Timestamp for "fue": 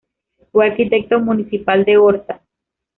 0.51-0.65